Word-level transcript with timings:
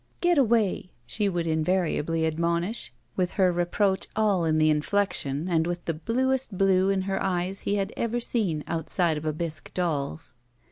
"Getaway!" 0.19 0.89
she 1.05 1.29
would 1.29 1.45
invariably 1.45 2.25
admonish, 2.25 2.91
with 3.15 3.33
her 3.33 3.51
reproach 3.51 4.07
aU 4.15 4.45
in 4.45 4.57
the 4.57 4.71
inflection 4.71 5.47
and 5.47 5.67
with 5.67 5.85
the 5.85 5.93
bluest 5.93 6.57
blue 6.57 6.89
in 6.89 7.03
her 7.03 7.21
eyes 7.21 7.59
he 7.59 7.75
had 7.75 7.93
ever 7.95 8.19
seen 8.19 8.63
outside 8.65 9.15
of 9.15 9.25
a 9.25 9.31
bisque 9.33 9.71
doll's. 9.75 10.33